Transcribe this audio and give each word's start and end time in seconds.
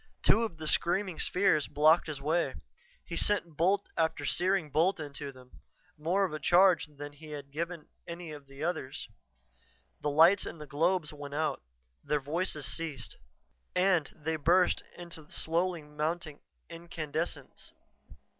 Two 0.23 0.41
of 0.41 0.57
the 0.57 0.65
screaming 0.67 1.19
spheres 1.19 1.67
blocked 1.67 2.07
his 2.07 2.19
way; 2.19 2.55
he 3.05 3.15
sent 3.15 3.55
bolt 3.55 3.87
after 3.95 4.25
searing 4.25 4.71
bolt 4.71 4.99
into 4.99 5.31
them, 5.31 5.59
more 5.95 6.25
of 6.25 6.33
a 6.33 6.39
charge 6.39 6.87
than 6.87 7.13
he 7.13 7.27
had 7.29 7.51
given 7.51 7.85
any 8.07 8.31
of 8.31 8.47
the 8.47 8.63
others. 8.63 9.07
The 9.99 10.09
lights 10.09 10.47
in 10.47 10.57
the 10.57 10.65
globes 10.65 11.13
went 11.13 11.35
out; 11.35 11.61
their 12.03 12.19
voices 12.19 12.65
ceased. 12.65 13.17
And 13.75 14.09
they 14.15 14.37
burst 14.37 14.81
into 14.97 15.29
slowly 15.31 15.83
mounting 15.83 16.39
incandescence. 16.67 17.71